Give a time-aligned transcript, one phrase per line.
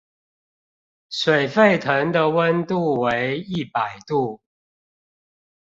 [1.11, 4.41] 水沸騰的溫度為一百度